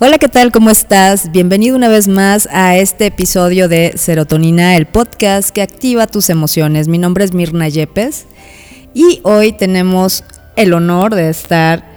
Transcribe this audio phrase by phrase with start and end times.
[0.00, 0.52] Hola, ¿qué tal?
[0.52, 1.32] ¿Cómo estás?
[1.32, 6.86] Bienvenido una vez más a este episodio de Serotonina, el podcast que activa tus emociones.
[6.86, 8.26] Mi nombre es Mirna Yepes
[8.94, 10.22] y hoy tenemos
[10.54, 11.87] el honor de estar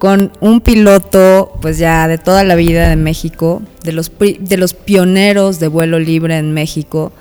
[0.00, 4.72] con un piloto, pues ya de toda la vida de México, de los, de los
[4.72, 7.12] pioneros de vuelo libre en México,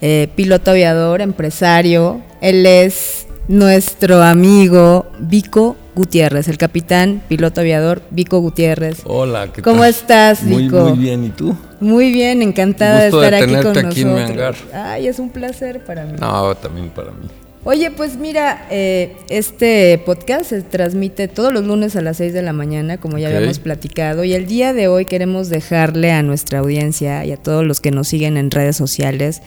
[0.00, 2.22] eh, piloto aviador, empresario.
[2.40, 9.00] Él es nuestro amigo Vico Gutiérrez, el capitán, piloto aviador Vico Gutiérrez.
[9.06, 10.84] Hola, ¿qué ¿Cómo estás, Vico?
[10.84, 11.56] Muy bien, ¿y tú?
[11.80, 14.56] Muy bien, encantada de estar de aquí con aquí en mi nosotros.
[14.72, 14.86] hangar.
[14.92, 16.12] Ay, es un placer para mí.
[16.20, 17.26] No, también para mí.
[17.62, 22.40] Oye, pues mira, eh, este podcast se transmite todos los lunes a las 6 de
[22.40, 26.60] la mañana, como ya habíamos platicado, y el día de hoy queremos dejarle a nuestra
[26.60, 29.42] audiencia y a todos los que nos siguen en redes sociales,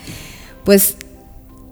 [0.63, 0.97] pues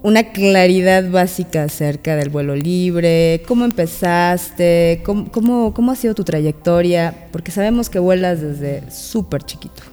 [0.02, 6.24] una claridad básica acerca del vuelo libre, cómo empezaste, cómo, cómo, cómo ha sido tu
[6.24, 9.84] trayectoria, porque sabemos que vuelas desde súper chiquito.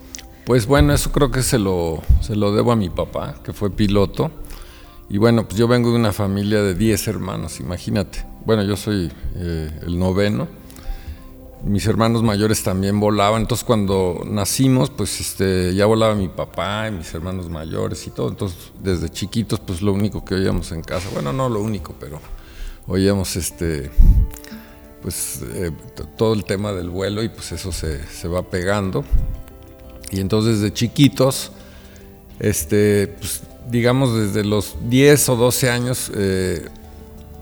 [0.46, 3.70] Pues bueno, eso creo que se lo, se lo debo a mi papá, que fue
[3.70, 4.30] piloto.
[5.10, 8.24] Y bueno, pues yo vengo de una familia de 10 hermanos, imagínate.
[8.44, 10.48] Bueno, yo soy eh, el noveno.
[11.64, 16.92] Mis hermanos mayores también volaban, entonces cuando nacimos, pues este, ya volaba mi papá y
[16.92, 18.28] mis hermanos mayores y todo.
[18.28, 22.20] Entonces, desde chiquitos, pues lo único que oíamos en casa, bueno, no lo único, pero
[22.86, 23.90] oíamos este,
[25.02, 25.72] pues eh,
[26.16, 29.04] todo el tema del vuelo y pues eso se, se va pegando.
[30.10, 31.50] Y entonces desde chiquitos,
[32.38, 36.66] este, pues, digamos desde los 10 o 12 años, eh,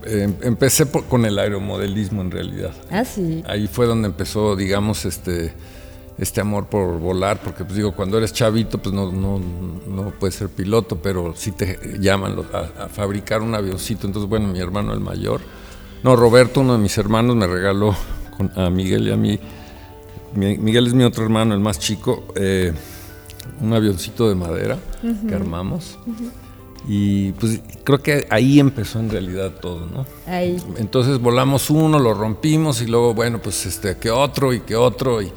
[0.05, 2.73] em- empecé por- con el aeromodelismo en realidad.
[2.91, 3.43] Ah, sí.
[3.47, 5.53] Ahí fue donde empezó, digamos, este,
[6.19, 9.41] este amor por volar, porque pues digo, cuando eres chavito, pues no, no,
[9.89, 14.07] no puedes ser piloto, pero sí te llaman a, a fabricar un avioncito.
[14.07, 15.41] Entonces, bueno, mi hermano el mayor,
[16.03, 17.95] no, Roberto, uno de mis hermanos, me regaló
[18.37, 19.39] con- a Miguel y a mí,
[20.35, 22.73] mi- Miguel es mi otro hermano, el más chico, eh,
[23.61, 24.79] un avioncito de madera
[25.29, 25.99] que armamos.
[26.89, 30.07] Y pues creo que ahí empezó en realidad todo, ¿no?
[30.27, 30.57] Ahí.
[30.79, 35.21] Entonces volamos uno, lo rompimos y luego, bueno, pues este, que otro y que otro.
[35.21, 35.33] Y...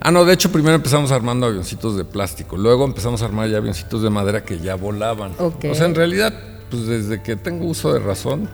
[0.00, 3.58] Ah, no, de hecho primero empezamos armando avioncitos de plástico, luego empezamos a armar ya
[3.58, 5.32] avioncitos de madera que ya volaban.
[5.38, 6.32] O sea, en realidad,
[6.70, 8.48] pues desde que tengo uso de razón,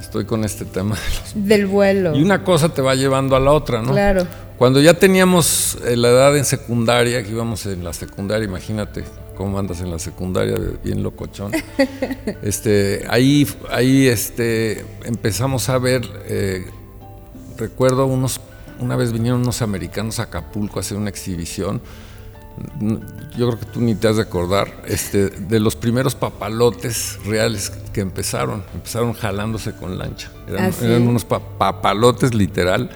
[0.00, 0.94] estoy con este tema.
[0.96, 1.00] de
[1.34, 2.14] los- Del vuelo.
[2.16, 3.92] Y una cosa te va llevando a la otra, ¿no?
[3.92, 4.26] Claro.
[4.58, 9.04] Cuando ya teníamos eh, la edad en secundaria, que íbamos en la secundaria, imagínate
[9.36, 11.52] cómo andas en la secundaria, bien locochón.
[12.42, 16.64] este, ahí, ahí este, empezamos a ver, eh,
[17.58, 18.40] recuerdo unos,
[18.80, 21.80] una vez vinieron unos americanos a Acapulco a hacer una exhibición.
[22.80, 27.70] Yo creo que tú ni te has de acordar, este, de los primeros papalotes reales
[27.92, 30.30] que empezaron, empezaron jalándose con lancha.
[30.48, 32.90] Eran, unos pa- papalotes literal,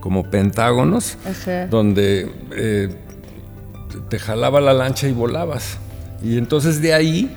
[0.00, 1.66] como pentágonos, Ajá.
[1.66, 2.94] donde eh,
[4.08, 5.78] te jalaba la lancha y volabas.
[6.22, 7.34] Y entonces de ahí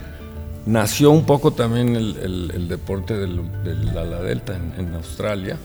[0.65, 5.57] nació un poco también el, el- el deporte del, del ala delta en, en Australia.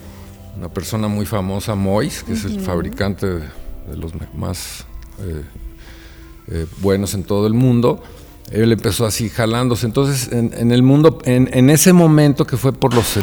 [0.56, 3.40] Una persona muy famosa, Mois, que es el fabricante de,
[3.88, 4.84] de los más
[5.20, 5.42] eh,
[6.50, 8.02] eh, buenos en todo el mundo.
[8.50, 9.86] Él empezó así jalándose.
[9.86, 13.16] Entonces, en, el mundo, en, ese momento que fue por los,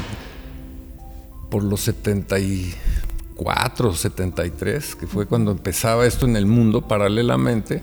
[1.49, 7.81] por los 74, 73, que fue cuando empezaba esto en el mundo paralelamente,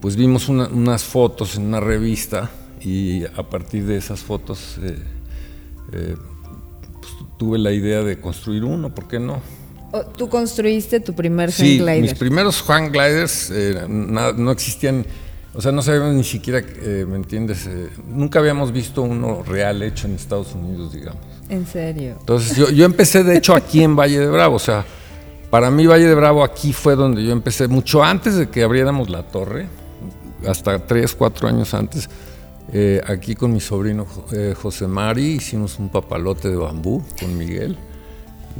[0.00, 2.50] pues vimos una- unas fotos en una revista
[2.80, 4.98] y a partir de esas fotos eh,
[5.92, 6.16] eh,
[7.00, 9.40] pues, tuve la idea de construir uno, ¿por qué no?
[10.16, 12.00] Tú construiste tu primer hang Sí, glider.
[12.00, 15.04] mis primeros hang gliders eh, na- no existían,
[15.52, 17.66] o sea, no sabíamos ni siquiera, eh, ¿me entiendes?
[17.66, 21.20] Eh, nunca habíamos visto uno real hecho en Estados Unidos, digamos.
[21.50, 22.16] En serio.
[22.20, 24.84] Entonces yo, yo empecé de hecho aquí en Valle de Bravo, o sea,
[25.50, 29.10] para mí Valle de Bravo aquí fue donde yo empecé, mucho antes de que abriéramos
[29.10, 29.66] la torre,
[30.48, 32.08] hasta tres, cuatro años antes,
[32.72, 34.06] eh, aquí con mi sobrino
[34.56, 37.76] José Mari hicimos un papalote de bambú con Miguel.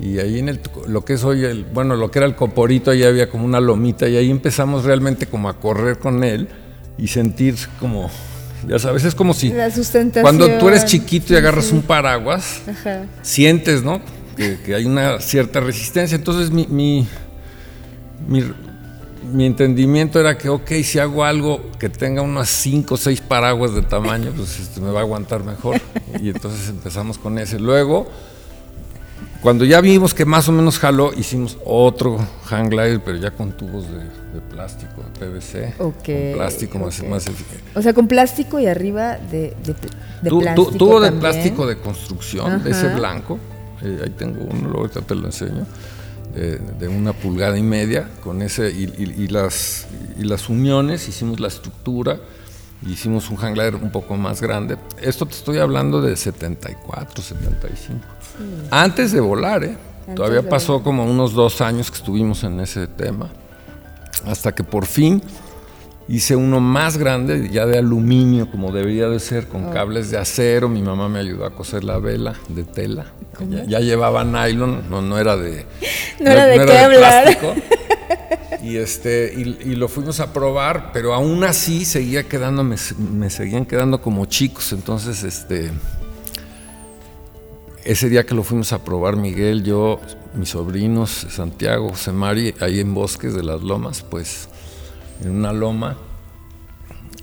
[0.01, 2.91] Y ahí en el, lo que es hoy, el, bueno, lo que era el coporito,
[2.91, 6.49] ahí había como una lomita y ahí empezamos realmente como a correr con él
[6.99, 8.11] y sentir como,
[8.67, 10.23] ya sabes, es como si La sustentación.
[10.23, 11.75] cuando tú eres chiquito y agarras sí.
[11.75, 13.07] un paraguas, Ajá.
[13.23, 14.01] sientes, ¿no?
[14.37, 16.17] Que, que hay una cierta resistencia.
[16.17, 17.07] Entonces mi, mi,
[18.27, 18.43] mi,
[19.31, 23.75] mi entendimiento era que, ok, si hago algo que tenga unas 5 o 6 paraguas
[23.75, 25.81] de tamaño, pues este, me va a aguantar mejor.
[26.21, 27.59] Y entonces empezamos con ese.
[27.59, 28.09] Luego,
[29.43, 32.17] cuando ya vimos que más o menos jaló, hicimos otro
[32.47, 35.75] hang glider, pero ya con tubos de, plástico, de PVC.
[35.79, 36.05] Ok.
[36.05, 37.31] Con plástico más, más
[37.75, 39.75] O sea, con plástico y arriba de, de,
[40.31, 40.71] plástico.
[40.79, 43.41] tubo de plástico de construcción, de ese blanco.
[43.83, 45.67] Eh, ahí tengo uno, luego ahorita te lo enseño.
[46.33, 49.89] De, una pulgada y media, con ese y, las,
[50.19, 52.21] y las uniones, hicimos la estructura,
[52.87, 54.77] hicimos un hang glider un poco más grande.
[55.01, 58.01] Esto te estoy hablando de 74, 75.
[58.71, 59.77] Antes de volar, ¿eh?
[60.17, 63.31] Todavía pasó como unos dos años que estuvimos en ese tema,
[64.27, 65.23] hasta que por fin
[66.09, 69.71] hice uno más grande, ya de aluminio, como debería de ser, con oh.
[69.71, 70.69] cables de acero.
[70.69, 73.07] Mi mamá me ayudó a coser la vela de tela.
[73.67, 75.65] Ya, llevaba nylon, no, no era de,
[76.21, 77.55] no, era de, plástico.
[78.63, 83.67] Y, este, y, lo fuimos a probar, pero aún así seguía quedando, me, me seguían
[83.67, 84.73] quedando como chicos.
[84.73, 85.73] Entonces, este,
[87.85, 90.01] ese día que lo fuimos a probar, Miguel, yo,
[90.35, 94.49] mis sobrinos, Santiago, José Mari, ahí en Bosques de las Lomas, pues
[95.25, 95.97] en una loma,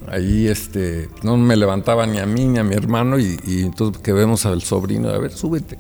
[0.08, 4.14] ahí este, no me levantaba ni a mí ni a mi hermano y, entonces que
[4.14, 5.78] vemos al sobrino, a ver, súbete,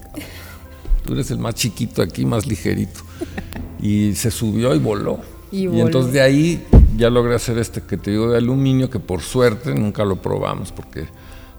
[1.05, 3.01] tú eres el más chiquito aquí, más ligerito.
[3.81, 5.19] Y se subió y voló.
[5.51, 6.65] Y, y entonces de ahí
[6.99, 10.71] ya logré hacer este que te digo de aluminio, que por suerte nunca lo probamos
[10.71, 11.05] porque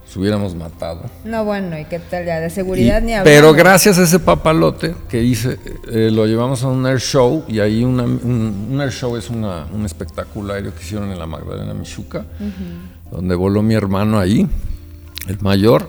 [0.04, 1.02] nos hubiéramos matado.
[1.24, 2.40] No, bueno, ¿y qué tal ya?
[2.40, 3.24] De seguridad ni hablar.
[3.24, 5.58] Pero gracias a ese papalote que hice,
[5.90, 9.84] eh, lo llevamos a un air show y ahí un, air show es una, un
[9.86, 12.24] espectáculo aéreo que hicieron en la Magdalena Michuca,
[13.10, 14.48] donde voló mi hermano ahí,
[15.26, 15.88] el mayor.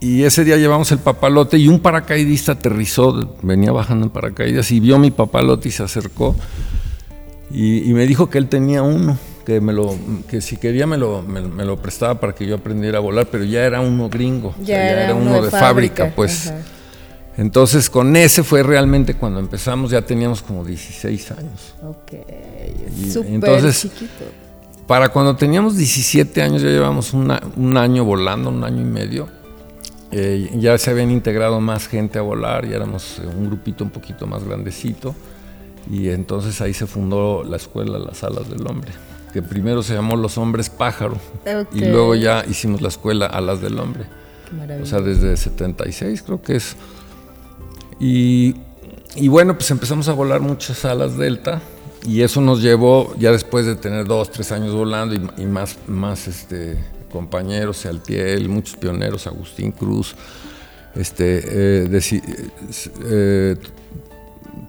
[0.00, 4.78] Y ese día llevamos el papalote y un paracaidista aterrizó, venía bajando en paracaídas y
[4.78, 6.36] vio mi papalote y se acercó
[7.50, 9.18] y me dijo que él tenía uno
[9.48, 9.96] que, me lo,
[10.28, 13.44] que si quería me lo, me, lo prestaba para que yo aprendiera a volar, pero
[13.44, 16.52] ya era uno gringo, ya, era, uno, de, fábrica, pues.
[17.38, 21.74] Entonces con ese fue realmente cuando empezamos, ya teníamos como 16 años.
[21.82, 22.12] Ok,
[23.10, 24.24] súper chiquito.
[24.86, 29.28] Para cuando teníamos 17 años, ya llevamos un año volando, un año y medio.
[30.10, 34.26] Eh, ya se habían integrado más gente a volar, ya éramos un grupito un poquito
[34.26, 35.14] más grandecito.
[35.90, 38.92] Y entonces ahí se fundó la escuela Las Alas del Hombre
[39.32, 41.16] que primero se llamó Los Hombres Pájaro
[41.72, 44.06] y luego ya hicimos la escuela Alas del Hombre.
[44.82, 46.76] O sea, desde 76 creo que es.
[48.00, 48.54] Y,
[49.28, 51.60] bueno, pues empezamos a volar muchas alas delta
[52.06, 56.28] y eso nos llevó, ya después de tener dos, tres años volando y, más, más
[56.28, 56.78] este,
[57.10, 60.14] compañeros, Altiel, muchos pioneros, Agustín Cruz,
[60.94, 62.00] este, eh,
[63.04, 63.56] eh,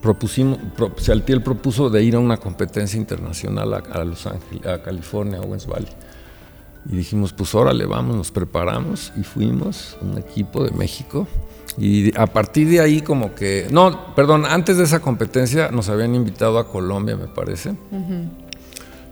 [0.02, 0.60] propusimos,
[0.98, 5.66] Saltiel propuso de ir a una competencia internacional a, Los Ángeles, a California, a Owens
[5.66, 5.90] Valley.
[6.90, 11.28] Y dijimos, pues órale, vamos, nos preparamos y fuimos, un equipo de México.
[11.78, 16.16] Y a partir de ahí como que, no, perdón, antes de esa competencia nos habían
[16.16, 17.76] invitado a Colombia, me parece.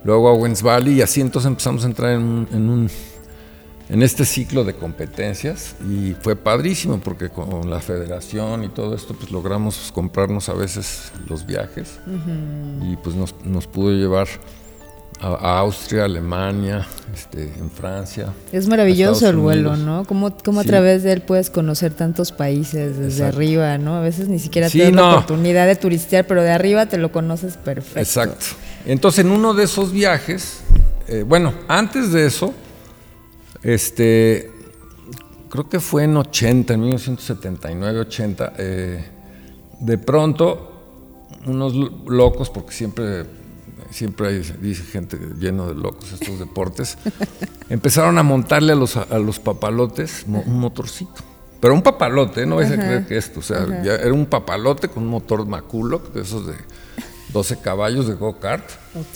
[0.04, 2.19] Luego a Owens Valley y así entonces empezamos a entrar en
[2.69, 2.90] un
[3.89, 9.13] en este ciclo de competencias y fue padrísimo porque con la federación y todo esto
[9.13, 12.00] pues logramos comprarnos a veces los viajes
[12.81, 14.28] y pues nos, pudo llevar
[15.22, 18.34] a, Austria, Alemania, este, en Francia.
[18.51, 20.06] Es maravilloso el vuelo, ¿no?
[20.06, 23.95] Cómo, a través de él puedes conocer tantos países desde arriba, ¿no?
[23.95, 27.57] A veces ni siquiera tienes la oportunidad de turistear, pero de arriba te lo conoces
[27.57, 28.00] perfecto.
[28.00, 28.45] Exacto.
[28.86, 30.59] Entonces en uno de esos viajes,
[31.07, 32.54] eh, bueno, antes de eso,
[33.64, 34.52] este,
[35.49, 39.06] creo que fue en 80, en 1979, 80, eh,
[39.80, 40.73] de pronto
[41.45, 41.73] unos
[42.06, 43.26] locos, porque siempre,
[43.92, 46.97] siempre hay, dice gente lleno de locos estos deportes,
[47.69, 51.23] empezaron a montarle a los, a los papalotes un motorcito.
[51.59, 55.04] Pero un papalote, no vais a creer que esto, o sea, era un papalote con
[55.04, 56.54] un motor maculo, de esos de
[57.33, 58.64] 12 caballos de go-kart,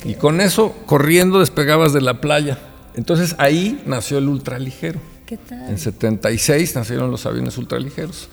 [0.03, 2.57] y con eso corriendo despegabas de la playa.
[2.95, 4.99] Entonces ahí nació el ultraligero.
[5.25, 5.69] ¿Qué tal?
[5.69, 8.27] En 76 nacieron los aviones ultraligeros.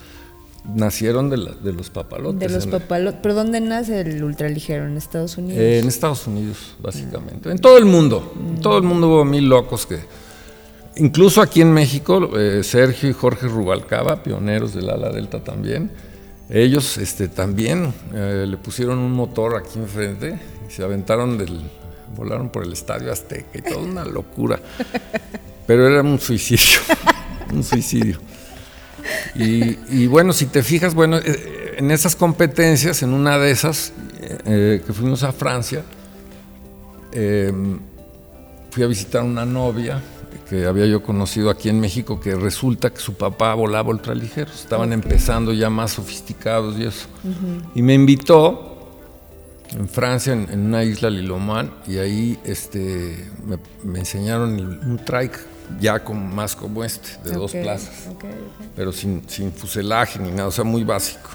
[0.75, 2.41] Nacieron de, los papalotes.
[2.41, 3.21] De los papalotes.
[3.23, 4.87] ¿Pero dónde nace el ultraligero?
[4.87, 5.61] ¿En Estados Unidos?
[5.61, 7.51] en Estados Unidos, básicamente.
[7.51, 8.35] En todo el mundo.
[8.37, 9.99] En todo el mundo hubo mil locos que.
[10.97, 15.93] Incluso aquí en México, eh, Sergio y Jorge Rubalcaba, pioneros del ala delta también,
[16.51, 21.61] ellos este, también eh, le pusieron un motor aquí enfrente y se aventaron del,
[22.17, 24.61] volaron por el Estadio Azteca y toda una locura.
[25.67, 26.81] Pero era un suicidio,
[27.53, 28.19] un suicidio.
[29.35, 34.83] Y, bueno, si te fijas, bueno, eh, en esas competencias, en una de esas, eh,
[34.85, 35.83] que fuimos a Francia,
[37.13, 37.79] em,
[38.71, 40.03] fui a visitar a una novia
[40.49, 44.93] que había yo conocido aquí en México, que resulta que su papá volaba ultraligeros, estaban
[44.93, 47.07] empezando ya más sofisticados y eso.
[47.75, 48.78] Y me invitó
[49.77, 53.29] en Francia, en, una isla Lilomán, y ahí este,
[53.85, 55.39] me, enseñaron un trike
[55.81, 58.09] ya como, más como este, de dos plazas,
[58.75, 61.31] pero sin, sin, fuselaje ni nada, o sea, muy básico.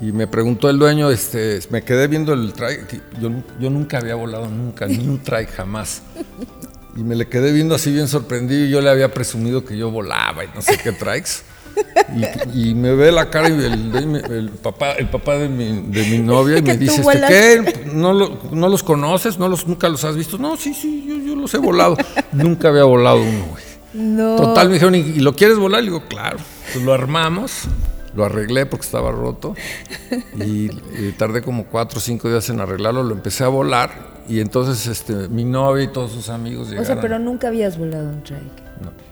[0.00, 4.14] Y me preguntó el dueño, este, me quedé viendo el trike, yo, yo nunca había
[4.14, 6.02] volado nunca, ni un trike jamás.
[6.96, 9.90] Y me le quedé viendo así bien sorprendido y yo le había presumido que yo
[9.90, 11.42] volaba y no sé qué trikes.
[12.54, 16.58] Y, me ve la cara y el, papá, el papá de mi, de mi novia
[16.58, 17.90] y me dice, este, ¿qué?
[17.92, 18.12] ¿No,
[18.50, 19.38] ¿No, los conoces?
[19.38, 20.38] ¿No los, ¿Nunca los has visto?
[20.38, 21.96] No, sí, sí, yo, yo los he volado.
[22.32, 23.64] Nunca había volado uno, güey.
[23.94, 24.36] No.
[24.36, 25.82] Total, me dijeron, ¿y, lo quieres volar?
[25.82, 26.38] Y digo, claro.
[26.72, 27.64] Pues lo armamos,
[28.14, 29.54] lo arreglé porque estaba roto
[30.36, 30.68] y,
[31.12, 33.90] tardé como cuatro o cinco días en arreglarlo, lo empecé a volar
[34.28, 36.82] y entonces este, mi novia y todos sus amigos llegaron.
[36.82, 38.42] O sea, pero nunca habías volado un trike.
[38.82, 39.07] No.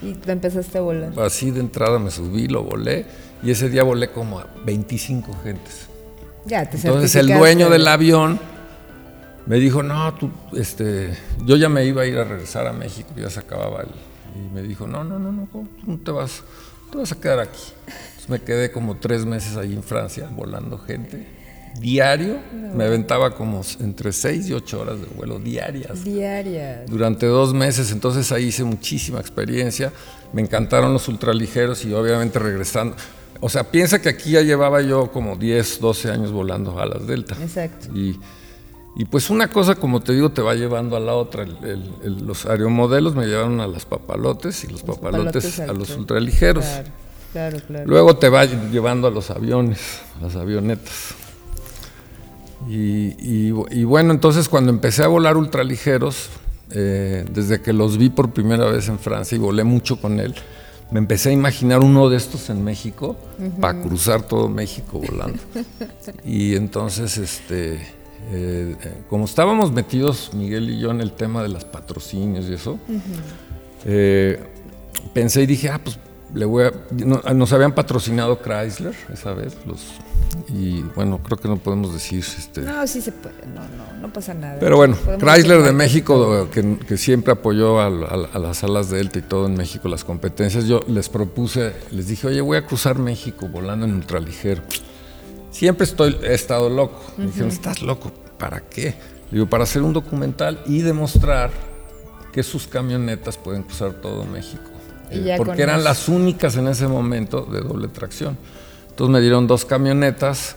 [0.00, 1.12] Y te empezaste a volar.
[1.20, 3.06] Así de entrada me subí, lo volé
[3.42, 5.88] y ese día volé como a 25 gentes.
[6.46, 8.38] Ya, te Entonces el dueño del avión
[9.46, 13.08] me dijo, no, tú, este, yo ya me iba a ir a regresar a México,
[13.16, 13.88] ya se acababa el,
[14.38, 16.42] y me dijo, no, no, no, no, tú no te vas,
[16.90, 17.72] te vas a quedar aquí.
[17.86, 21.37] Entonces me quedé como tres meses ahí en Francia volando gente
[21.80, 22.38] diario,
[22.74, 26.04] me aventaba como entre 6 y 8 horas de vuelo diarias.
[26.04, 26.90] Diarias.
[26.90, 29.92] Durante dos meses, entonces ahí hice muchísima experiencia.
[30.32, 32.96] Me encantaron los ultraligeros y obviamente regresando.
[33.40, 37.06] O sea, piensa que aquí ya llevaba yo como 10, 12 años volando a las
[37.06, 37.36] Delta.
[37.40, 37.88] Exacto.
[37.94, 38.18] Y,
[38.96, 41.46] y pues una cosa, como te digo, te va llevando a la otra.
[42.04, 46.64] los aeromodelos me llevaron a las papalotes y los, papalotes, a los ultraligeros.
[47.32, 51.14] Claro, claro, Luego te va llevando a los aviones, a las avionetas.
[52.68, 56.28] Y, bueno, entonces cuando empecé a volar ultraligeros,
[56.70, 60.34] eh, desde que los vi por primera vez en Francia y volé mucho con él,
[60.90, 63.16] me empecé a imaginar uno de estos en México
[63.60, 65.38] para cruzar todo México volando.
[66.24, 67.86] y entonces, este,
[68.30, 68.76] eh,
[69.08, 72.78] como estábamos metidos, Miguel y yo, en el tema de las patrocinios y eso,
[73.84, 74.40] eh,
[75.12, 75.98] pensé y dije, ah, pues
[76.34, 79.80] le voy a, nos habían patrocinado Chrysler esa vez, los
[80.48, 82.20] y bueno, creo que no podemos decir.
[82.20, 84.58] Este, no, sí se puede, no, no, no pasa nada.
[84.60, 89.54] Pero bueno, Chrysler de México, que, siempre apoyó a, las salas Delta y todo en
[89.54, 93.94] México, las competencias, yo les propuse, les dije, oye, voy a cruzar México volando en
[93.94, 94.62] ultraligero.
[95.50, 97.02] Siempre estoy, he estado loco.
[97.16, 98.12] Me dijeron, ¿estás loco?
[98.38, 98.94] ¿Para qué?
[99.30, 101.50] Digo, para hacer un documental y demostrar
[102.32, 104.77] que sus camionetas pueden cruzar todo México.
[105.10, 108.36] Eh, porque eran las únicas en ese momento de doble tracción.
[108.90, 110.56] Entonces me dieron dos camionetas,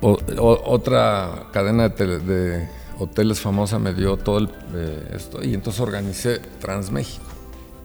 [0.00, 7.24] otra cadena de, hoteles famosa me dio todo eh, esto y entonces organicé Transméxico,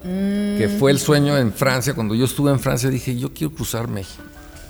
[0.03, 1.93] que fue el sueño en Francia.
[1.93, 4.23] Cuando yo estuve en Francia dije, yo quiero cruzar México.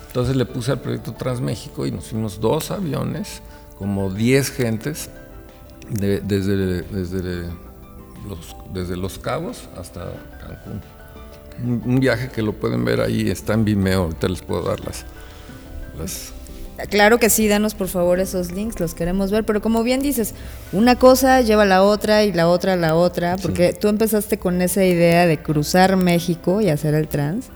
[0.08, 3.42] Entonces le puse al proyecto Transméxico y nos fuimos dos aviones,
[3.78, 5.10] como 10 gentes,
[5.90, 7.44] desde, desde,
[8.28, 10.82] los, desde Los Cabos hasta Cancún
[11.64, 15.06] un, viaje que lo pueden ver ahí, está en Vimeo, ahorita les puedo dar las,
[16.90, 20.36] Claro que sí, danos por favor esos links, los queremos ver, pero como bien dices,
[20.72, 24.38] una cosa lleva a la otra y la otra a la otra, porque tú empezaste
[24.38, 27.48] con esa idea de cruzar México y hacer el trans,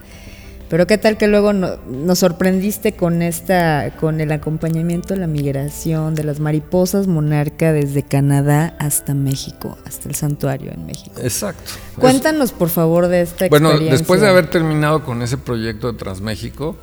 [0.72, 6.24] pero qué tal que luego nos sorprendiste con esta, con el acompañamiento, la migración de
[6.24, 11.14] las mariposas monarca desde Canadá hasta México, hasta el santuario en México.
[11.20, 11.72] Exacto.
[11.98, 13.80] Cuéntanos por favor de esta experiencia.
[13.80, 16.74] Bueno, después de haber terminado con ese proyecto de Transméxico,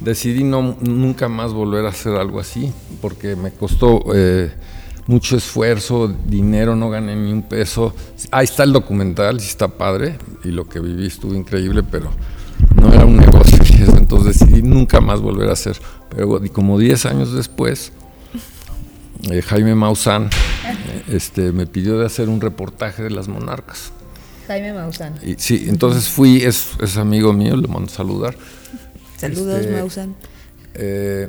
[0.00, 4.50] decidí no nunca más volver a hacer algo así, porque me costó eh,
[5.06, 7.94] mucho esfuerzo, dinero, no gané ni un peso.
[8.32, 12.10] Ahí está el documental, sí está padre, y lo que viví estuvo increíble, pero
[12.74, 13.58] no era un negocio,
[13.96, 15.76] entonces decidí nunca más volver a hacer.
[16.10, 17.92] Pero como 10 años después,
[19.30, 23.92] eh, Jaime Maussan eh, este, me pidió de hacer un reportaje de las monarcas.
[24.46, 25.14] Jaime Maussan.
[25.22, 28.36] Y, sí, entonces fui, es, es, amigo mío, le mando a saludar.
[29.16, 30.14] Saludos, este, Maussan.
[30.74, 31.28] Eh,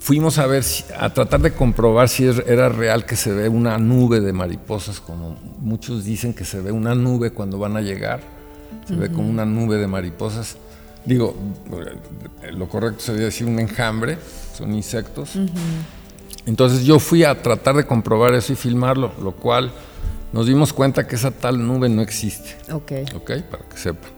[0.00, 0.64] fuimos a ver,
[0.98, 5.38] a tratar de comprobar si era real que se ve una nube de mariposas, como
[5.60, 8.35] muchos dicen que se ve una nube cuando van a llegar
[8.86, 10.56] se ve como una nube de mariposas.
[11.04, 11.34] Digo,
[12.52, 14.18] lo correcto sería decir un enjambre,
[14.56, 15.38] son insectos.
[16.46, 19.72] Entonces yo fui a tratar de comprobar eso y filmarlo, lo cual
[20.32, 22.56] nos dimos cuenta que esa tal nube no existe.
[22.72, 22.92] Ok.
[23.14, 24.10] Ok, para que sepan.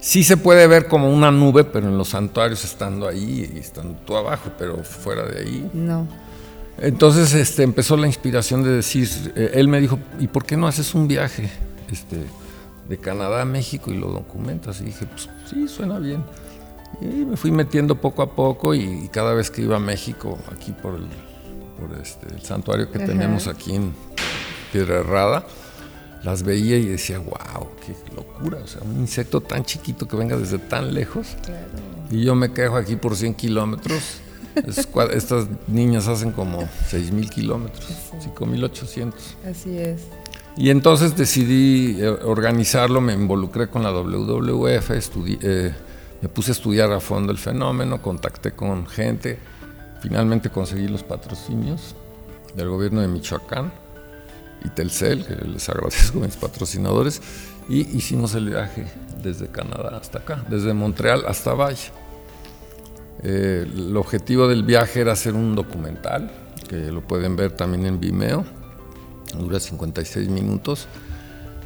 [0.00, 3.98] Sí se puede ver como una nube, pero en los santuarios estando ahí y estando
[4.06, 5.70] tú abajo, pero fuera de ahí.
[5.74, 6.06] No.
[6.78, 10.68] Entonces este, empezó la inspiración de decir, eh, él me dijo, ¿y por qué no
[10.68, 11.50] haces un viaje?
[11.90, 12.18] este,
[12.88, 14.80] de Canadá a México y lo documentas.
[14.80, 16.24] Y dije, pues sí, suena bien.
[17.00, 20.72] Y me fui metiendo poco a poco y, cada vez que iba a México, aquí
[20.72, 21.06] por el,
[21.78, 23.92] por este, el santuario que tenemos aquí en
[24.72, 25.46] Piedra Errada,
[26.22, 30.36] las veía y decía, wow, qué locura, o sea, un insecto tan chiquito que venga
[30.36, 31.36] desde tan lejos.
[32.10, 34.20] Y yo me quejo aquí por 100 kilómetros.
[35.12, 37.86] estas niñas hacen como 6.000 kilómetros,
[38.34, 39.12] 5.800.
[39.48, 40.02] Así es.
[40.56, 45.74] Y entonces decidí eh, organizarlo, me involucré con la WWF, estudié, eh,
[46.22, 49.38] me puse a estudiar a fondo el fenómeno, contacté con gente,
[50.00, 51.94] finalmente conseguí los patrocinios
[52.54, 53.70] del gobierno de Michoacán
[54.64, 57.20] y Telcel, que les agradezco a mis patrocinadores,
[57.68, 58.86] y hicimos el viaje
[59.22, 61.90] desde Canadá hasta acá, desde Montreal hasta Valle.
[63.22, 66.30] Eh, el objetivo del viaje era hacer un documental,
[66.66, 68.65] que lo pueden ver también en Vimeo
[69.34, 70.88] dura 56 minutos.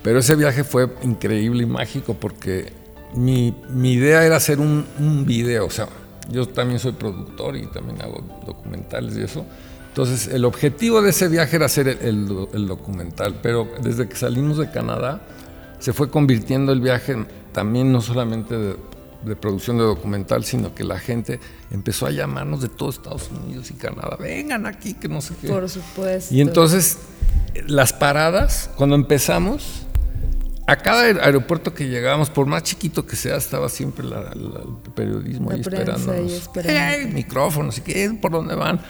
[0.03, 2.73] Pero ese viaje fue increíble y mágico porque
[3.15, 5.89] mi, mi idea era hacer un, un, video, o sea,
[6.31, 9.45] yo también soy productor y también hago documentales y eso.
[9.89, 14.59] Entonces, el objetivo de ese viaje era hacer el, el, documental, pero desde que salimos
[14.59, 15.21] de Canadá
[15.81, 18.77] se fue convirtiendo el viaje también no solamente de,
[19.25, 21.41] de producción de documental, sino que la gente
[21.71, 25.49] empezó a llamarnos de todo Estados Unidos y Canadá, vengan aquí, que no sé qué.
[25.49, 26.33] Por supuesto.
[26.33, 26.99] Y entonces
[27.67, 29.87] las paradas, cuando empezamos,
[30.71, 35.61] a cada aeropuerto que llegábamos, por más chiquito que sea, estaba siempre el periodismo ahí
[35.61, 36.15] esperando.
[37.13, 38.17] micrófonos, ¿y qué?
[38.23, 38.81] ¿Por dónde van?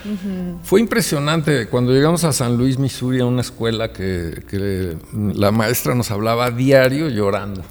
[0.63, 1.69] Fue impresionante.
[1.69, 6.47] Cuando llegamos a San Luis, Missouri, a una escuela que, que la maestra nos hablaba
[6.47, 7.63] a diario llorando.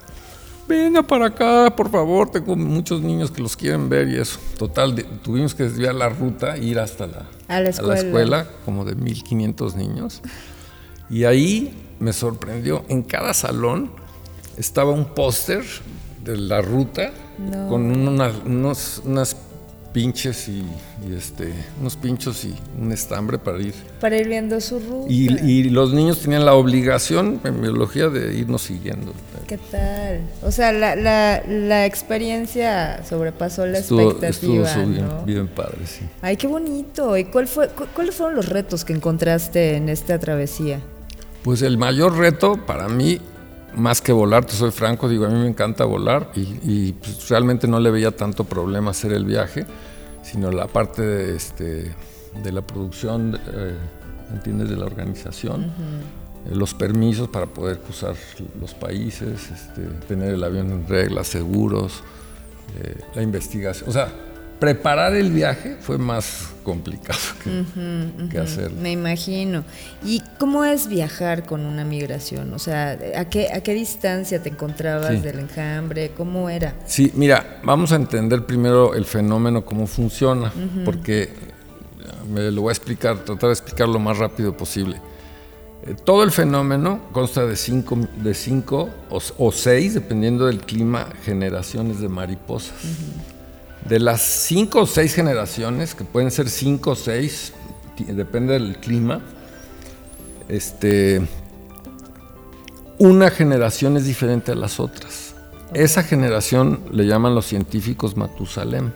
[0.67, 4.39] Venga para acá, por favor, tengo muchos niños que los quieren ver y eso.
[4.57, 7.91] Total, tuvimos que desviar la ruta e ir hasta la, a la, escuela.
[7.91, 10.21] a la escuela, como de 1500 niños.
[11.09, 13.91] Y ahí me sorprendió, en cada salón
[14.57, 15.63] estaba un póster
[16.23, 17.11] de la ruta
[17.69, 18.07] con
[18.45, 19.35] unos, unas
[19.93, 20.63] pinches y,
[21.15, 23.73] este, unos pinchos y un estambre para ir.
[23.99, 25.11] Para ir viendo su ruta.
[25.11, 29.13] Y, los niños tenían la obligación en biología de irnos siguiendo.
[29.47, 30.21] ¿Qué tal?
[30.43, 34.69] O sea, la, la, la experiencia sobrepasó la expectativa.
[34.69, 36.05] Estuvo bien, bien, padre, sí.
[36.21, 37.17] Ay, qué bonito.
[37.17, 40.81] ¿Y cuál fue, cuáles fueron los retos que encontraste en esta travesía?
[41.43, 43.19] Pues el mayor reto para mí,
[43.75, 47.67] más que volar, te soy franco, digo, a mí me encanta volar y, pues, realmente
[47.67, 49.65] no le veía tanto problema hacer el viaje,
[50.21, 51.95] sino la parte de, este,
[52.43, 53.75] de la producción, eh,
[54.33, 55.71] ¿entiendes?, de la organización.
[56.45, 58.15] Eh, los permisos para poder cruzar
[58.59, 62.03] los países, este, tener el avión en reglas, seguros,
[62.81, 63.89] eh, la investigación.
[63.89, 64.11] O sea,
[64.59, 67.19] preparar el viaje fue más complicado
[68.29, 68.71] que, hacer.
[68.71, 69.63] Me imagino.
[70.03, 72.53] ¿Y cómo es viajar con una migración?
[72.53, 76.11] O sea, ¿a qué, a qué distancia te encontrabas del enjambre?
[76.15, 76.75] ¿Cómo era?
[76.85, 80.51] Sí, mira, vamos a entender primero el fenómeno, cómo funciona,
[80.85, 81.29] porque
[82.31, 85.01] me lo voy a explicar, tratar de explicar lo más rápido posible.
[85.87, 92.01] Eh, todo el fenómeno consta de cinco, de cinco o, seis, dependiendo del clima, generaciones
[92.01, 92.73] de mariposas
[93.87, 97.53] de las cinco o seis generaciones, que pueden ser cinco o seis,
[97.97, 99.21] depende del clima,
[100.47, 101.21] este,
[102.97, 105.35] una generación es diferente a las otras.
[105.73, 108.91] Esa generación le llaman los científicos Matusalem,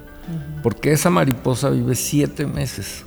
[0.64, 3.04] porque esa mariposa vive siete meses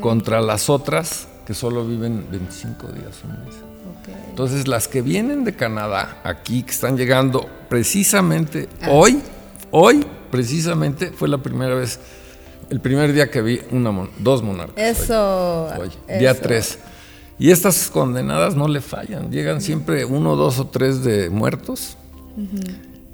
[0.00, 3.54] contra las otras que solo viven 25 días un mes.
[4.28, 8.88] Entonces las que vienen de Canadá aquí, que están llegando precisamente ah.
[8.90, 9.20] hoy,
[9.70, 11.98] hoy precisamente fue la primera vez,
[12.70, 15.00] el primer día que vi una, dos monarcas.
[15.00, 15.68] Eso,
[16.18, 16.78] Día tres.
[17.38, 21.96] Y estas condenadas no le fallan, llegan siempre uno, dos o tres de muertos.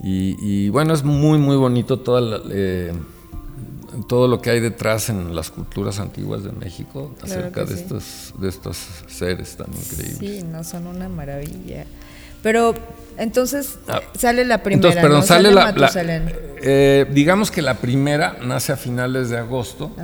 [0.02, 2.92] y, bueno, es muy, muy bonito toda eh,
[4.08, 8.48] todo lo que hay detrás en las culturas antiguas de México acerca de, estos, de
[8.48, 10.18] estos seres tan increíbles.
[10.18, 11.84] Sí, no son una maravilla.
[12.42, 12.74] Pero
[13.18, 14.00] entonces ah.
[14.16, 14.88] sale la primera.
[14.88, 16.30] Entonces, perdón, sale, la.
[16.62, 19.94] Eh, digamos que la primera nace a finales de agosto,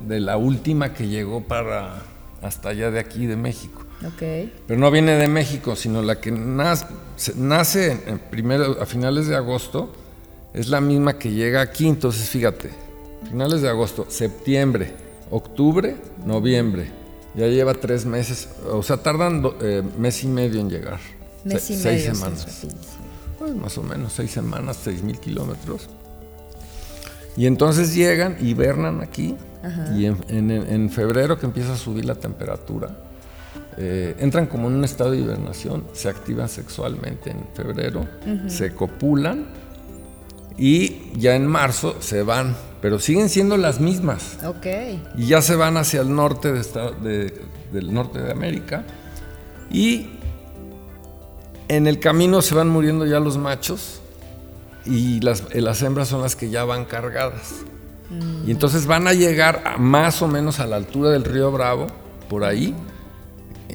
[0.00, 2.02] de la última que llegó para
[2.42, 3.84] hasta allá de aquí, de México.
[4.14, 4.52] Okay.
[4.66, 6.86] Pero no viene de México, sino la que nace,
[7.34, 7.98] nace
[8.30, 9.92] primero, a finales de agosto,
[10.54, 11.88] es la misma que llega aquí.
[11.88, 12.70] Entonces, fíjate,
[13.28, 14.92] finales de agosto, septiembre,
[15.30, 16.90] octubre, noviembre.
[17.34, 20.98] Ya lleva tres meses, o sea, tardan eh, mes y medio en llegar.
[21.54, 22.46] Mes y seis semanas.
[23.38, 25.88] Pues más o menos, seis semanas, seis mil kilómetros.
[27.36, 29.36] Y entonces llegan, hibernan aquí,
[29.96, 32.90] y en, febrero que empieza a subir la temperatura,
[33.76, 38.08] eh, entran como en un estado de hibernación, se activan sexualmente en febrero,
[38.48, 39.46] se copulan
[40.56, 44.38] y ya en marzo se van, pero siguen siendo las mismas.
[44.44, 44.66] Ok.
[45.16, 48.84] Y ya se van hacia el norte del norte de América
[49.70, 50.17] y
[51.68, 54.00] en el camino se van muriendo ya los machos
[54.84, 57.54] y las, eh, las hembras son las que ya van cargadas.
[58.46, 61.88] Y entonces van a llegar a más o menos a la altura del río Bravo,
[62.30, 62.74] por ahí.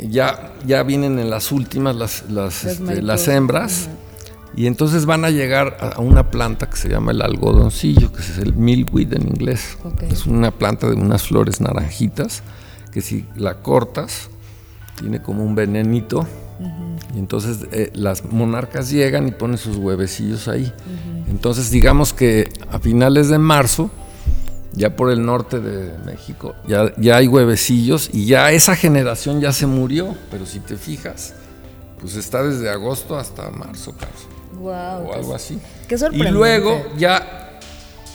[0.10, 3.90] Ya, ya vienen en las últimas las, las, Las este, las hembras.
[4.56, 8.38] Y entonces van a llegar a una planta que se llama el algodoncillo, que es
[8.40, 9.78] el milkweed en inglés.
[10.10, 12.42] Es una planta de unas flores naranjitas
[12.92, 14.30] que si la cortas
[14.96, 16.28] tiene como un venenito.
[17.16, 20.72] Y entonces eh, las monarcas llegan y ponen sus huevecillos ahí.
[21.30, 23.90] Entonces digamos que a finales de marzo,
[24.74, 29.52] ya por el norte de México, ya, ya hay huevecillos y ya esa generación ya
[29.54, 30.16] se murió.
[30.32, 31.34] Pero si te fijas,
[32.00, 35.08] pues está desde agosto hasta marzo casi Wow.
[35.10, 35.60] o algo así.
[35.88, 37.60] Qué Y luego ya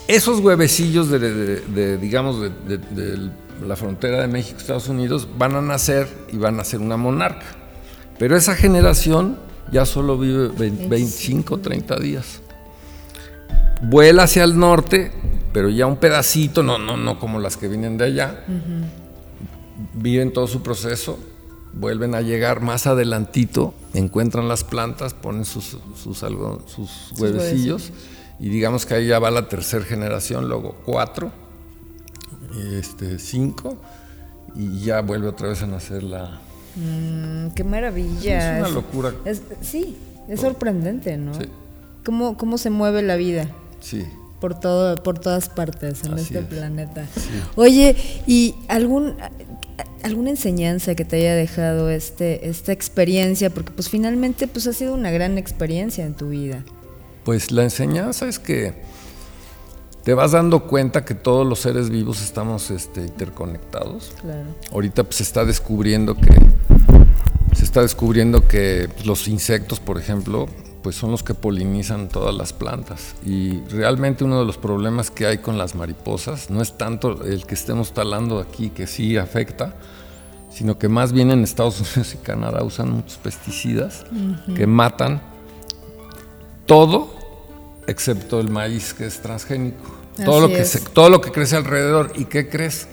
[0.07, 3.31] esos huevecillos de, de- de- digamos, de, de- de
[3.67, 7.45] la frontera de México, Estados Unidos, van a nacer y van a ser una monarca.
[8.19, 9.39] Pero esa generación
[9.73, 12.41] ya solo vive vein- 25, 30 días.
[13.83, 15.13] Vuela hacia el norte,
[15.53, 18.45] pero ya un pedacito, no, no, no como las que vienen de allá.
[19.95, 21.19] Viven todo su proceso,
[21.75, 27.93] vuelven a llegar más adelantito, encuentran las plantas, ponen sus, sus, algo- sus huevecillos
[28.41, 31.31] y digamos que ahí ya va la tercera generación, luego cuatro,
[32.77, 33.77] este, cinco
[34.57, 36.41] y ya vuelve otra vez a nacer la...
[36.79, 38.59] Mm, qué maravilla.
[38.59, 39.13] Es una locura.
[39.25, 39.97] Es- sí,
[40.29, 41.35] es sorprendente, ¿no?
[41.35, 41.47] Sí.
[42.05, 43.49] ¿Cómo, ¿Cómo se mueve la vida?
[43.81, 44.05] Sí.
[44.41, 46.45] por todo por todas partes en Así este es.
[46.45, 47.05] planeta.
[47.57, 49.15] Oye, ¿y algún
[50.05, 54.95] alguna enseñanza que te haya dejado este esta experiencia porque pues finalmente pues ha sido
[54.95, 56.65] una gran experiencia en tu vida?
[57.25, 58.75] Pues la enseñanza es que
[60.09, 64.15] te vas dando cuenta que todos los seres vivos estamos este, interconectados.
[64.23, 64.47] Claro.
[64.73, 66.33] Ahorita pues, se está descubriendo que
[67.55, 70.49] se está descubriendo que pues, los insectos, por ejemplo,
[70.83, 73.17] pues son los que polinizan todas las plantas.
[73.23, 77.45] Y realmente uno de los problemas que hay con las mariposas no es tanto el
[77.45, 79.75] que estemos talando aquí, que sí afecta,
[80.51, 84.07] sino que más bien en Estados Unidos y Canadá usan muchos pesticidas
[84.57, 85.21] que matan
[86.65, 87.15] todo
[87.87, 89.98] excepto el maíz que es transgénico.
[90.25, 92.13] Todo lo, que se- todo lo que crece alrededor.
[92.17, 92.87] ¿Y qué crees?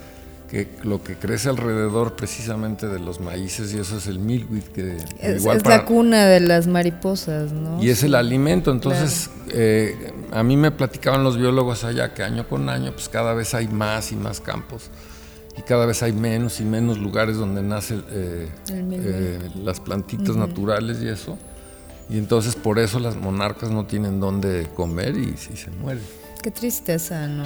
[0.50, 4.98] Que lo que crece alrededor precisamente de los maíces y eso es el milkweed que
[5.20, 7.82] Es, igual es para- la cuna de las mariposas, ¿no?
[7.84, 8.72] y es el alimento.
[8.72, 13.34] Entonces, eh, a mí me platicaban los biólogos allá que año con año, pues cada
[13.34, 14.92] vez hay más y más campos.
[15.58, 20.98] Y cada vez hay menos y menos lugares donde nacen eh, eh, las plantitas naturales
[21.02, 21.38] y eso.
[22.10, 26.04] Y entonces por eso las monarcas no tienen dónde comer y, y se mueren.
[26.46, 27.44] Qué tristeza, ¿no?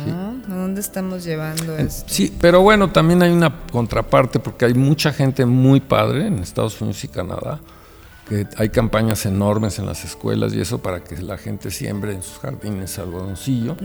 [0.50, 2.04] ¿A dónde estamos llevando esto?
[2.14, 6.82] Sí, pero bueno, también hay una contraparte porque hay mucha gente muy padre en Estados
[6.82, 7.62] Unidos y Canadá,
[8.28, 12.22] que hay campañas enormes en las escuelas y eso para que la gente siembre en
[12.22, 13.78] sus jardines algodoncillo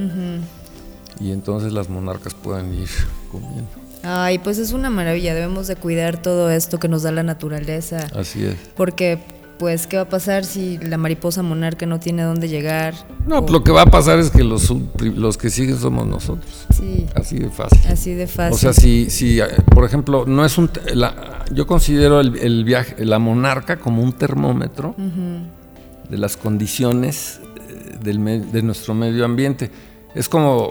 [1.21, 2.89] y entonces las monarcas puedan ir
[3.31, 3.71] comiendo.
[4.03, 8.07] Ay, pues es una maravilla, debemos de cuidar todo esto que nos da la naturaleza.
[8.15, 8.57] Así es.
[8.77, 9.23] Porque,
[9.59, 12.95] pues, ¿qué va a pasar si la mariposa monarca no tiene dónde llegar?
[13.27, 16.67] No, O- lo que va a pasar es que los, los que siguen somos nosotros.
[16.75, 17.81] Sí, Así de fácil.
[17.91, 18.55] así de fácil.
[18.55, 20.71] O sea, si, si eh, por ejemplo, no es un.
[20.95, 24.95] la- yo considero el, el viaje, la monarca como un termómetro
[26.09, 29.71] de las condiciones eh, del me- de nuestro medio ambiente.
[30.15, 30.71] Es como,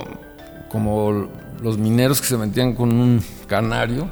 [0.69, 1.29] como
[1.61, 4.09] los mineros que se metían con un canario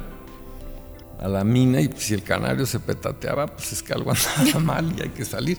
[1.22, 4.94] a la mina y si el canario se petateaba, pues es que algo andaba mal
[4.98, 5.58] y hay que salir.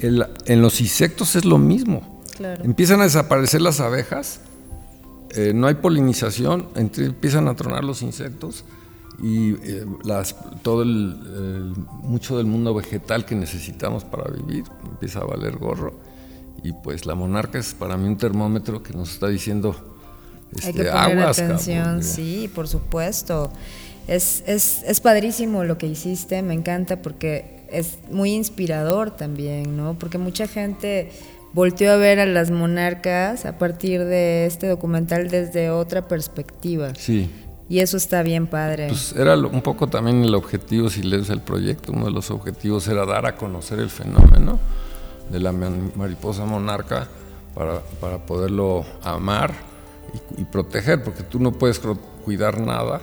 [0.00, 2.22] El- en los insectos es lo mismo.
[2.36, 2.64] Claro.
[2.64, 4.40] Empiezan a desaparecer las abejas,
[5.30, 8.64] eh, no hay polinización, entre- empiezan a tronar los insectos
[9.22, 10.88] y eh, las, todo el,
[11.36, 15.94] el- mucho del mundo vegetal que necesitamos para vivir empieza a valer gorro.
[16.62, 19.76] Y pues la monarca es para mí un termómetro que nos está diciendo
[20.54, 22.02] Hay este, que poner aguas, atención, cabrón".
[22.04, 23.52] sí, por supuesto.
[24.08, 29.98] Es, es, es padrísimo lo que hiciste, me encanta porque es muy inspirador también, ¿no?
[29.98, 31.10] Porque mucha gente
[31.52, 36.94] volteó a ver a las monarcas a partir de este documental desde otra perspectiva.
[36.94, 37.30] Sí,
[37.68, 38.88] Y eso está bien padre.
[38.88, 42.88] pues era un poco también el objetivo, si lees el proyecto, uno de los objetivos
[42.88, 44.58] era dar a conocer el fenómeno
[45.30, 47.08] de la mariposa monarca
[47.54, 49.52] para, para poderlo amar
[50.38, 51.78] y, y proteger, porque tú no puedes
[52.24, 53.02] cuidar nada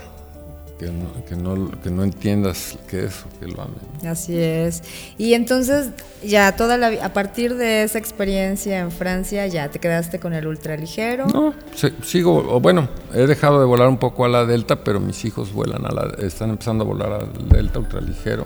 [0.79, 3.77] que no, que no, que no entiendas qué es o que lo ames.
[4.05, 4.83] Así es.
[5.17, 10.19] Y entonces ya toda la a partir de esa experiencia en Francia ya te quedaste
[10.19, 11.27] con el ultraligero.
[11.27, 14.99] No, se- sigo, o bueno, he dejado de volar un poco a la Delta, pero
[14.99, 18.43] mis hijos vuelan a la, están empezando a volar al Delta ultraligero.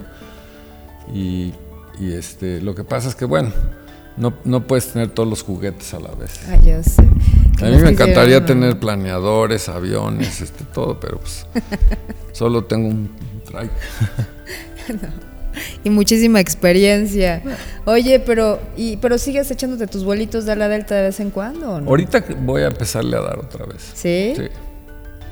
[1.12, 1.54] Y,
[2.00, 3.52] y este, lo que pasa es que, bueno,
[4.18, 6.42] no, no puedes tener todos los juguetes a la vez.
[6.50, 7.04] Ah, ya sé.
[7.58, 8.46] ¿Qué A mí me encantaría no?
[8.46, 11.46] tener planeadores, aviones, este, todo, pero pues
[12.34, 13.10] solo tengo un
[13.46, 13.72] trike.
[15.84, 17.42] Y muchísima experiencia.
[17.86, 21.72] Oye, pero y pero sigues echándote tus vuelitos de la Delta de vez en cuando,
[21.72, 21.90] ¿o ¿no?
[21.90, 23.92] Ahorita voy a empezarle a dar otra vez.
[23.94, 24.34] ¿Sí?
[24.36, 24.48] Sí.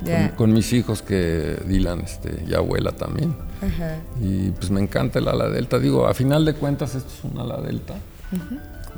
[0.04, 3.36] Con, con mis hijos que Dylan este, ya vuela también.
[3.62, 3.96] Ajá.
[4.22, 5.80] Y pues me encanta el ala delta.
[5.80, 7.96] Digo, a final de cuentas esto es un ala delta.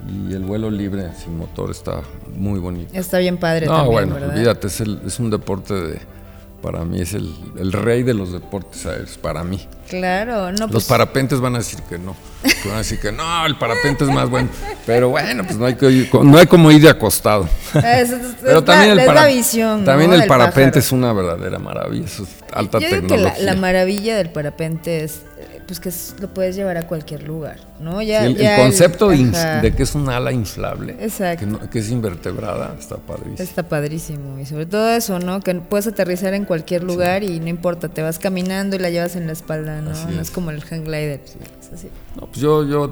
[0.08, 2.02] Y el vuelo libre sin motor está
[2.34, 2.90] muy bonito.
[2.94, 4.30] Está bien padre No, también, bueno, ¿verdad?
[4.36, 6.20] olvídate, es, el- es un deporte de...
[6.62, 9.66] Para mí es el, el rey de los deportes aéreos, para mí.
[9.88, 12.18] Claro, no Los pues parapentes van a decir que no.
[12.44, 14.50] Que van a decir que no, el parapente es más bueno.
[14.86, 17.48] Pero bueno, pues no hay, que ir- no hay como ir de acostado.
[17.76, 19.86] es, es- Pero también la, el, para- visión, ¿no?
[19.86, 20.80] también el parapente pájaro.
[20.80, 23.40] es una verdadera maravilla, es alta Yo digo que tecnología.
[23.46, 25.22] la, la maravilla del parapente es
[25.70, 28.02] pues que es- lo puedes llevar a cualquier lugar, ¿no?
[28.02, 31.46] Ya, Sí, el, concepto de, que es un ala inflable, Exacto.
[31.46, 33.36] Que, no- que es invertebrada, está padrísimo.
[33.38, 34.40] Está padrísimo.
[34.40, 35.42] Y sobre todo eso, ¿no?
[35.42, 39.16] Que puedes aterrizar en cualquier lugar y no importa, te vas caminando y la llevas
[39.16, 39.92] en la espalda, ¿no?
[39.92, 40.32] Así no es es.
[40.32, 41.22] como el hang glider.
[41.62, 41.90] Es así.
[42.20, 42.92] No, pues yo, yo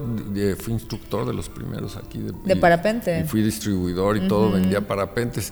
[0.60, 2.20] fui instructor de los primeros aquí.
[2.20, 3.22] De, De y- parapente.
[3.22, 5.52] Y fui distribuidor y todo, vendía parapentes.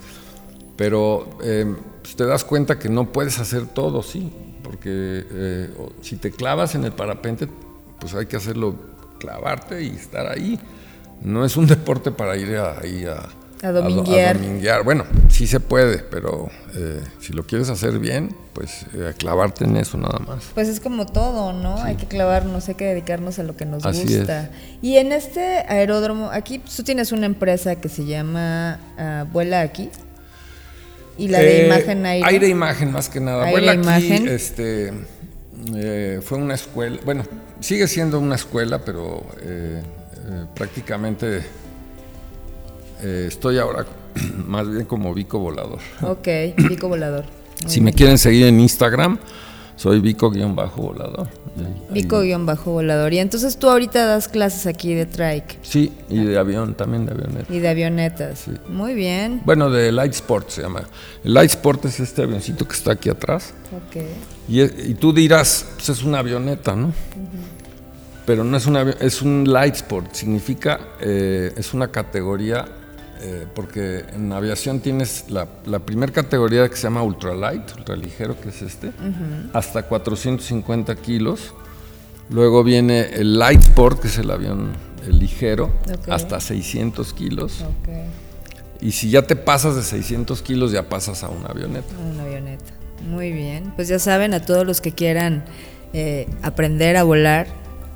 [0.78, 4.32] Pero eh, pues te das cuenta que no puedes hacer todo, sí.
[4.66, 4.90] Porque
[5.32, 5.70] eh,
[6.02, 7.48] si te clavas en el parapente,
[8.00, 8.76] pues hay que hacerlo,
[9.20, 10.60] clavarte y estar ahí.
[11.22, 13.30] No es un deporte para ir a- ahí a,
[13.68, 14.36] A dominguear.
[14.36, 14.84] a dominguear.
[14.84, 19.78] Bueno, sí se puede, pero eh, si lo quieres hacer bien, pues eh, clavarte en
[19.78, 20.46] eso nada más.
[20.56, 21.78] Pues es como todo, ¿no?
[21.84, 24.50] Hay que clavarnos, hay que dedicarnos a lo que nos Así gusta.
[24.82, 29.90] Y en este aeródromo, aquí tú tienes una empresa que se llama ah, Vuela Aquí.
[31.18, 32.28] Y la de Eh, imagen aire.
[32.28, 33.46] Aire imagen más que nada.
[33.46, 34.28] Aire Vuela aquí, imagen.
[34.28, 34.92] este,
[35.76, 37.24] eh, fue una escuela, bueno,
[37.60, 39.82] sigue siendo una escuela, pero eh,
[40.56, 41.42] prácticamente
[43.04, 43.86] estoy ahora
[44.48, 45.80] más bien como Vico Volador.
[46.02, 46.28] Ok,
[46.68, 47.26] pico volador.
[47.68, 49.18] Si me quieren seguir en Instagram,
[49.76, 51.28] soy Vico-volador.
[51.58, 53.14] Ahí- ahí- Vico-volador.
[53.14, 57.14] Y entonces tú ahorita das clases aquí de trike Sí, y de avión, también de
[57.14, 57.54] avioneta.
[57.54, 58.46] y de avionetas.
[58.70, 59.42] Muy bien.
[59.46, 60.84] Bueno, de Light Sport se llama.
[61.24, 63.54] El Light Sport es este avioncito que está aquí atrás.
[63.72, 64.02] Ok.
[64.48, 66.92] Y, y tú dirás, pues es una avioneta, ¿no?
[68.26, 72.66] Pero no es una avi- es un light sport, significa, eh, es una categoría,
[73.28, 78.50] eh, porque en aviación tienes la, la primera categoría que se llama ultralight, ultraligero, que
[78.50, 78.92] es este,
[79.52, 81.56] hasta 450 kilos.
[82.30, 84.74] Luego viene el light sport, que es el avión
[85.08, 85.74] el ligero,
[86.08, 87.66] hasta 600 kilos.
[88.80, 91.96] Y si ya te pasas de 600 kilos, ya pasas a una avioneta.
[92.14, 92.74] Una avioneta.
[93.10, 93.74] Muy bien.
[93.76, 95.46] Pues ya saben, a todos los que quieran
[95.94, 97.48] eh, aprender a volar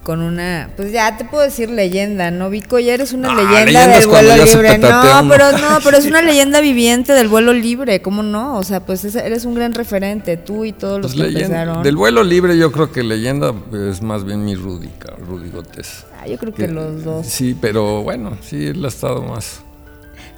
[0.10, 2.50] con una, pues ya te puedo decir leyenda, ¿no?
[2.50, 4.78] Vico, ya eres una Ah, leyenda del vuelo libre.
[4.80, 8.58] No, pero no, pero es una leyenda viviente del vuelo libre, ¿cómo no?
[8.58, 11.62] O sea, pues es- eres un gran referente, tú y todos los Pues que leyenda-
[11.62, 11.84] empezaron.
[11.84, 13.54] del vuelo libre yo creo que leyenda
[13.88, 14.90] es más bien mi Rudy,
[15.28, 16.06] Rudy Gótez.
[16.20, 17.28] Ah, yo creo que los dos.
[17.28, 19.62] Sí, pero bueno, sí, él ha estado más.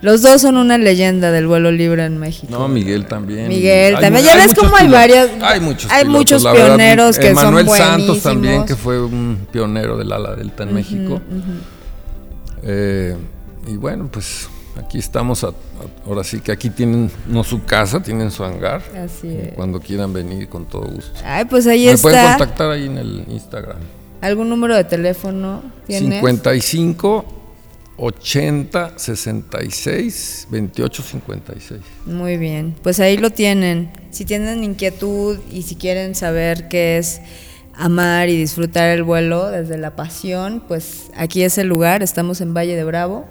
[0.02, 2.48] Los dos son una leyenda del vuelo libre en México.
[2.50, 3.48] No, Miguel también.
[3.50, 4.26] Miguel Hay también.
[4.26, 6.68] Ya ves cómo hay varias- Hay muchos hay pilotos, muchos la verdad.
[6.78, 11.22] pioneros que son Manuel Santos también, que fue un pionero del ala delta en México.
[12.64, 13.16] Eh,
[13.68, 15.54] y bueno, pues aquí estamos, a- a-
[16.08, 18.82] ahora sí que aquí tienen, no su casa, tienen su hangar.
[19.04, 19.54] Así Y es.
[19.56, 21.20] Cuando quieran venir, con todo gusto.
[21.26, 22.38] Ay, pues ahí Me pueden está.
[22.38, 23.78] contactar ahí en el Instagram.
[24.22, 26.20] ¿Algún número de teléfono tienes?
[26.22, 27.26] 55
[27.98, 31.82] 80 66 28 56.
[32.06, 33.92] Muy bien, pues ahí lo tienen.
[34.10, 37.22] Si tienen inquietud y si quieren saber qué es
[37.76, 42.54] amar y disfrutar el vuelo desde la pasión, pues aquí es el lugar, estamos en
[42.54, 43.26] Valle de Bravo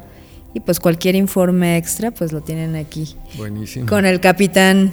[0.55, 3.87] y pues cualquier informe extra pues lo tienen aquí Buenísimo.
[3.87, 4.93] con el capitán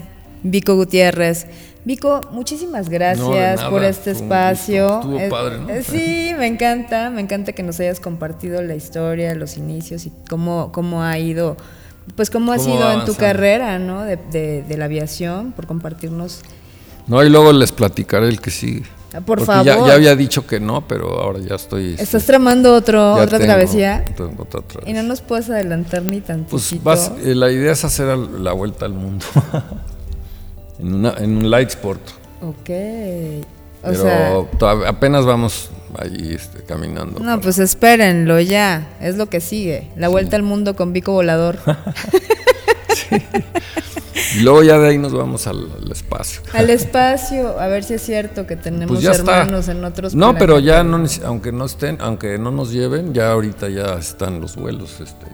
[0.52, 1.48] Vico Gutiérrez.
[1.86, 4.96] Vico, muchísimas gracias No, por este fue espacio.
[5.00, 5.70] Estuvo padre, ¿no?
[5.70, 10.12] eh, sí, me encanta, me encanta que nos hayas compartido la historia, los inicios y
[10.30, 11.56] cómo, cómo ha ido,
[12.16, 14.04] pues cómo ha sido en tu carrera, ¿no?
[14.04, 16.42] De, de- de la aviación, por compartirnos.
[17.08, 18.84] No, y luego les platicaré el que sigue.
[19.14, 19.88] Ah, por Porque favor.
[19.88, 21.92] ya había dicho que no, pero ahora ya estoy.
[21.92, 24.04] este, ¿Estás tramando otro, ya otra tengo- travesía?
[24.18, 25.04] tengo otra Y no travesía.
[25.04, 26.50] nos puedes adelantar ni tantito.
[26.52, 29.26] Pues vas, eh, la idea es hacer la vuelta al mundo.
[30.80, 32.02] en, una, en un light sport.
[32.42, 32.70] Ok.
[33.84, 37.20] O Pero sea, apenas vamos ahí este, caminando.
[37.20, 38.90] no, pues espérenlo ya.
[39.00, 39.90] Es lo que sigue.
[39.96, 41.58] La vuelta al mundo con Vico Volador.
[44.36, 46.42] Y luego ya de ahí nos vamos al, al espacio.
[46.54, 49.42] Al espacio, a ver si es cierto que tenemos Pues ya está.
[49.42, 53.32] hermanos en otros No, pero ya no, aunque no estén, aunque no nos lleven, ya
[53.32, 55.00] ahorita ya están los vuelos.
[55.00, 55.26] Este,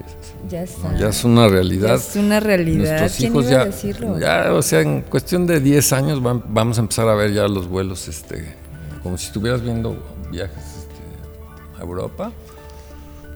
[0.53, 0.95] Ya está.
[0.97, 1.87] ya es una realidad.
[1.89, 2.99] Ya es una realidad.
[2.99, 4.19] Nuestros ¿Quién hijos iba a ya, decirlo?
[4.19, 7.47] ya, o sea, en cuestión de 10 años vam- vamos a empezar a ver ya
[7.47, 8.55] los vuelos, este,
[9.01, 9.97] como si estuvieras viendo
[10.31, 12.31] viajes este, a Europa.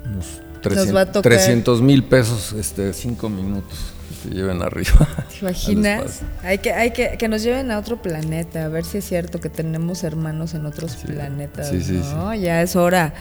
[0.06, 0.42] Unos
[0.76, 1.24] Nos va a tocar.
[1.24, 3.78] 300 mil pesos, este, 5 minutos
[4.24, 5.08] que te lleven arriba.
[5.30, 6.22] ¿Te imaginas?
[6.44, 9.40] Hay que, hay que, que nos lleven a otro planeta, a ver si es cierto
[9.40, 11.70] que tenemos hermanos en otros planetas.
[11.70, 12.34] sí, sí, ¿no?
[12.36, 13.14] Ya es hora.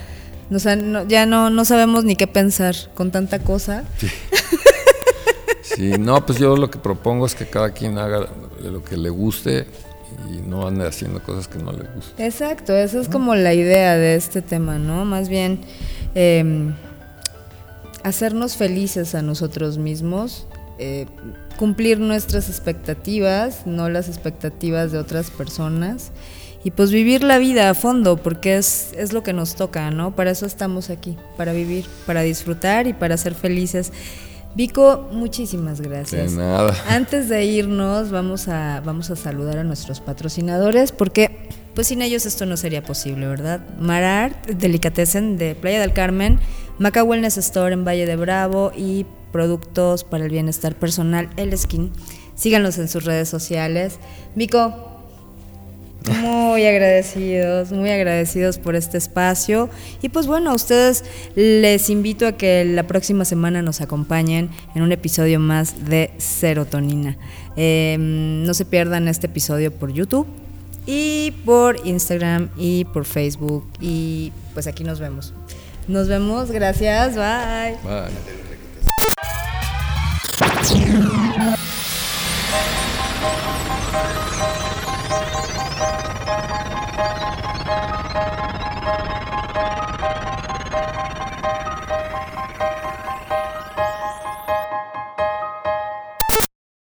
[0.51, 3.85] Nos han- no- ya no, no sabemos ni qué pensar con tanta cosa.
[5.63, 8.29] Sí, no, pues yo lo que propongo es que cada quien haga
[8.63, 9.67] lo que le guste
[10.33, 12.25] y no ande haciendo cosas que no le gusten.
[12.25, 15.05] Exacto, esa es como la idea de este tema, ¿no?
[15.05, 15.61] Más bien
[16.15, 16.73] eh,
[18.05, 20.47] hacernos felices a nosotros mismos,
[20.79, 21.07] eh,
[21.59, 26.13] cumplir nuestras expectativas, no las expectativas de otras personas.
[26.67, 30.17] Y pues vivir la vida a fondo, porque es, es lo que nos toca, ¿no?
[30.17, 33.93] Para eso estamos aquí, para vivir, para disfrutar y para ser felices.
[34.57, 36.33] Vico, muchísimas gracias.
[36.33, 36.75] De nada.
[36.89, 42.27] Antes de irnos, vamos a, vamos a saludar a nuestros patrocinadores porque pues sin ellos
[42.27, 43.61] esto no sería posible, ¿verdad?
[43.79, 46.41] Marart, Delicatessen de Playa del Carmen,
[46.81, 51.93] Maca Wellness Store en Valle de Bravo y productos para el bienestar personal, El Skin.
[52.35, 54.01] Síganos en sus redes sociales.
[54.35, 54.96] Vico,
[56.11, 59.69] muy agradecidos, muy agradecidos por este espacio.
[60.03, 64.83] Y pues bueno, a ustedes les invito a que la próxima semana nos acompañen en
[64.83, 67.17] un episodio más de Serotonina.
[67.57, 70.27] Eh, no se pierdan este episodio por YouTube
[70.87, 73.67] y por Instagram y por Facebook.
[73.81, 75.35] Y pues aquí nos vemos.
[75.89, 77.77] Nos vemos, gracias, bye.
[77.85, 78.11] Bye.